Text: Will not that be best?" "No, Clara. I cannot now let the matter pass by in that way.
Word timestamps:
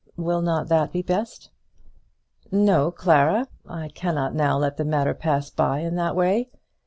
Will 0.17 0.41
not 0.41 0.67
that 0.69 0.91
be 0.91 1.03
best?" 1.03 1.51
"No, 2.51 2.89
Clara. 2.89 3.47
I 3.69 3.89
cannot 3.89 4.33
now 4.33 4.57
let 4.57 4.77
the 4.77 4.83
matter 4.83 5.13
pass 5.13 5.51
by 5.51 5.81
in 5.81 5.93
that 5.93 6.15
way. 6.15 6.49